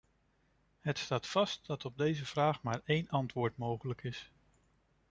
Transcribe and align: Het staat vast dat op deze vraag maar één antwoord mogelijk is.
Het 0.81 0.97
staat 0.97 1.27
vast 1.27 1.65
dat 1.67 1.85
op 1.85 1.97
deze 1.97 2.25
vraag 2.25 2.61
maar 2.61 2.81
één 2.85 3.09
antwoord 3.09 3.57
mogelijk 3.57 4.03
is. 4.03 4.31